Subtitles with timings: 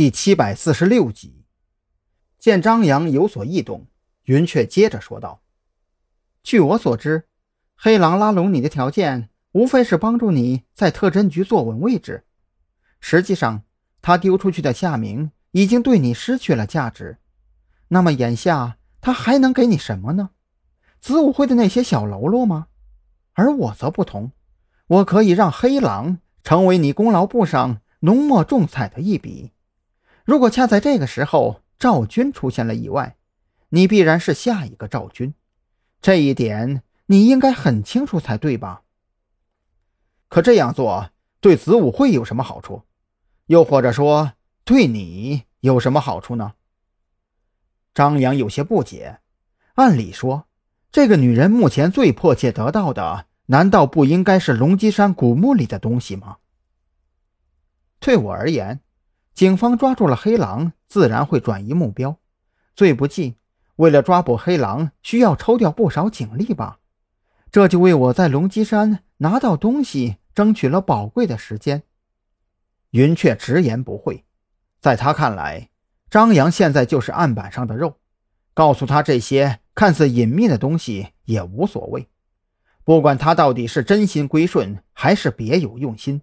[0.00, 1.44] 第七百四十六集，
[2.38, 3.86] 见张扬有所异动，
[4.24, 5.42] 云雀接着说道
[6.42, 7.28] ：“据我所知，
[7.76, 12.24] 黑狼拉拢你的条件，无非是帮助你在特侦局坐稳位置。
[12.98, 13.64] 实际上，
[14.00, 17.18] 他丢出去的夏明已经对你失去了价值。
[17.88, 20.30] 那么，眼下他还能给你什么呢？
[20.98, 22.68] 子午会的那些小喽啰吗？
[23.34, 24.32] 而我则不同，
[24.86, 29.52] 我可以让黑狼成为你功劳簿上浓墨重彩的一笔。”
[30.24, 33.16] 如果恰在这个时候赵军出现了意外，
[33.70, 35.34] 你必然是下一个赵军，
[36.00, 38.82] 这一点你应该很清楚才对吧？
[40.28, 41.10] 可这样做
[41.40, 42.82] 对子午会有什么好处？
[43.46, 44.34] 又或者说
[44.64, 46.54] 对你有什么好处呢？
[47.92, 49.18] 张扬有些不解。
[49.74, 50.46] 按理说，
[50.92, 56.36] 这个女人目前最迫切得到的，难道不应该是龙脊山古墓里的东西吗？
[57.98, 58.80] 对我而言。
[59.40, 62.18] 警方抓住了黑狼，自然会转移目标。
[62.76, 63.36] 最不济，
[63.76, 66.80] 为了抓捕黑狼，需要抽调不少警力吧？
[67.50, 71.84] 这就为我在龙脊山拿到东西争取了宝贵的时间。
[72.90, 74.26] 云雀直言不讳，
[74.78, 75.70] 在他看来，
[76.10, 77.96] 张扬现在就是案板上的肉，
[78.52, 82.10] 告诉他这些看似隐秘的东西也无所谓。
[82.84, 86.20] 不管他到底是真心归顺，还是别有用心。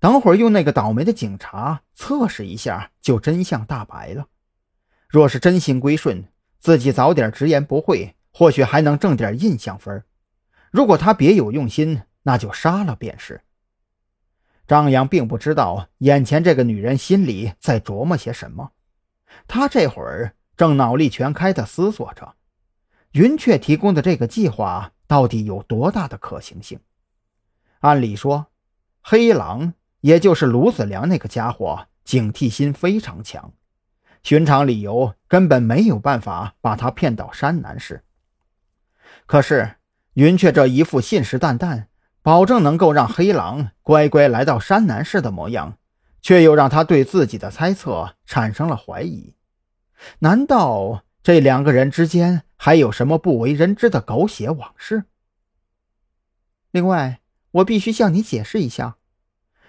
[0.00, 4.26] 等会儿用那个倒霉的警察测试一下，就真相大白了。
[5.08, 10.04] 若是真心归顺，自己早点直言不讳，或许还能挣点印象分。
[10.70, 13.42] 如果他别有用心，那就杀了便是。
[14.66, 18.72] 张扬并不知道眼前这个女人心里在琢磨些什么，
[19.46, 22.34] 他这会儿正脑力全开地思索着，
[23.12, 26.80] 云雀提供的这个计划到底有多大的可行性。
[27.80, 28.46] 按理说，
[29.04, 29.74] 黑狼。
[30.04, 33.54] 也就是卢子良那个家伙，警惕心非常强，
[34.22, 38.04] 寻常理由根本没有办法把他骗到山南市。
[39.24, 39.76] 可是
[40.12, 41.86] 云雀这一副信誓旦旦，
[42.20, 45.78] 保证能够让黑狼乖乖来到山南市的模样，
[46.20, 49.34] 却又让他对自己的猜测产生了怀疑。
[50.18, 55.04] 难道这两个人之间还有什么不为人知的狗血往事？
[56.70, 57.22] 另外，
[57.54, 58.96] 我必须向你解释一下。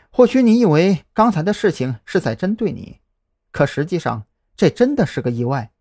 [0.10, 3.00] 或许你以为刚才的事情是在针对你，
[3.52, 4.26] 可实际上
[4.56, 5.72] 这真的是个意外。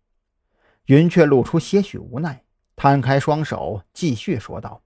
[0.85, 2.43] 云雀露出些许无奈，
[2.75, 4.83] 摊开双手继续说道：“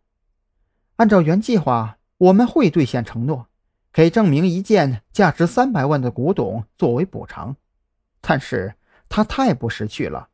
[0.95, 3.47] 按照原计划，我们会兑现承诺，
[3.91, 7.57] 给郑明一件价值三百万的古董作为补偿。
[8.21, 8.75] 但是
[9.09, 10.29] 他太不识趣了，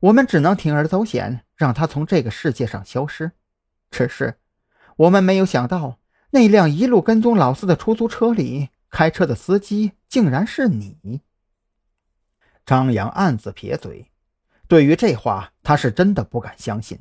[0.00, 3.32] 我们只能铤而走险，让他从这个世界上消失。
[3.90, 4.38] 只是
[4.96, 5.98] 我们没有想到。”
[6.34, 11.20] 那辆一路跟踪老四的出租车里，开车的司机竟然是你。
[12.66, 14.10] 张扬暗自撇嘴，
[14.66, 16.98] 对于这话，他是真的不敢相信。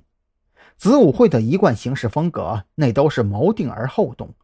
[0.78, 4.36] 子午会的一贯行事风格，那都是谋定而后动。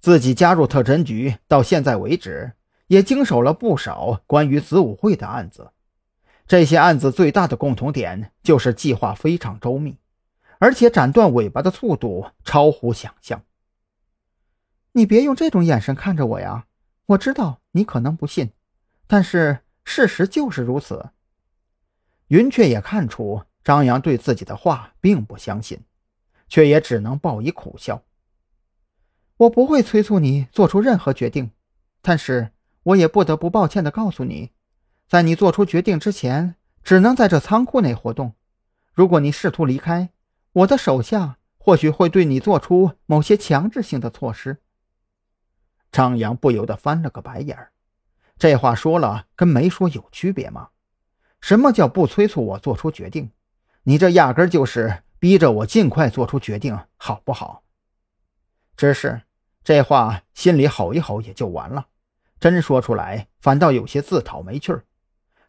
[0.00, 2.52] 自己加入特侦局到现在为止，
[2.86, 5.72] 也经手了不少关于子午会的案子。
[6.46, 9.98] 这些案子最大的共同点就是计划非常周密，
[10.58, 13.42] 而且斩断尾巴的速度超乎想象。
[14.96, 16.64] 你别用这种眼神看着我呀！
[17.04, 18.52] 我知道你可能不信，
[19.06, 21.10] 但是事实就是如此。
[22.28, 25.78] 云雀也看出张扬对自己的话并不相信，
[26.48, 28.04] 却也只能报以苦笑。
[29.36, 31.50] 我不会催促你做出任何决定，
[32.00, 32.52] 但是
[32.84, 34.52] 我也不得不抱歉地告诉你，
[35.06, 38.32] 在你做出决定之前，只能在这仓库内活动。
[38.94, 40.08] 如果你试图离开，
[40.52, 44.56] 我的手下或许会对你做出某些强制性的措施。
[45.96, 47.72] 张扬不由得翻了个白眼儿，
[48.36, 50.68] 这话说了跟没说有区别吗？
[51.40, 53.30] 什么叫不催促我做出决定？
[53.84, 57.62] 你这压根就是逼着我尽快做出决定，好不好？
[58.76, 59.22] 只是
[59.64, 61.86] 这话心里吼一吼也就完了，
[62.38, 64.84] 真说出来反倒有些自讨没趣儿。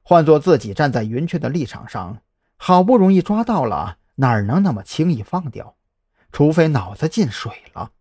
[0.02, 2.20] 换做自己站在云雀的立场上，
[2.56, 5.76] 好不容易抓到了，哪能那么轻易放掉？
[6.32, 7.92] 除非脑子进水了。